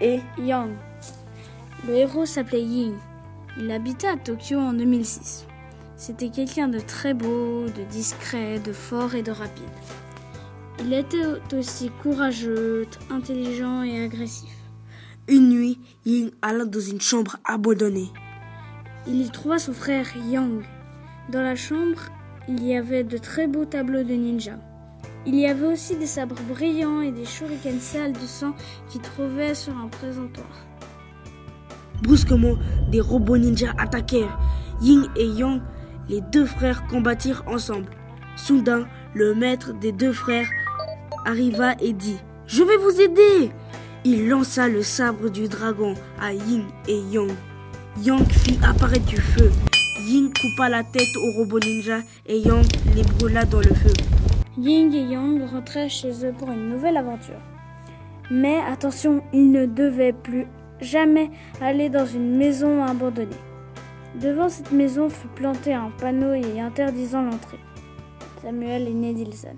[0.00, 0.70] et Yang.
[1.86, 2.94] Le héros s'appelait Ying.
[3.58, 5.46] Il habitait à Tokyo en 2006.
[5.96, 9.64] C'était quelqu'un de très beau, de discret, de fort et de rapide.
[10.80, 11.24] Il était
[11.56, 14.52] aussi courageux, intelligent et agressif.
[15.28, 18.10] Une nuit, Ying alla dans une chambre abandonnée.
[19.06, 20.64] Il y trouva son frère Yang.
[21.30, 22.10] Dans la chambre,
[22.48, 24.58] il y avait de très beaux tableaux de ninja.
[25.28, 28.54] Il y avait aussi des sabres brillants et des shurikens sales de sang
[28.88, 30.46] qui trouvaient sur un présentoir.
[32.02, 32.54] Brusquement,
[32.92, 34.38] des robots ninja attaquèrent.
[34.80, 35.62] Ying et Yang,
[36.08, 37.88] les deux frères, combattirent ensemble.
[38.36, 40.48] Soudain, le maître des deux frères
[41.24, 43.50] arriva et dit Je vais vous aider
[44.04, 47.32] Il lança le sabre du dragon à Ying et Yang.
[48.00, 49.50] Yang fit apparaître du feu.
[50.06, 53.92] Ying coupa la tête au robot ninja et Yang les brûla dans le feu.
[54.58, 57.40] Ying et Yang rentrèrent chez eux pour une nouvelle aventure.
[58.30, 60.46] Mais attention, ils ne devaient plus
[60.80, 63.36] jamais aller dans une maison abandonnée.
[64.20, 67.60] Devant cette maison fut planté un panneau y interdisant l'entrée.
[68.42, 69.56] Samuel et Nedilson.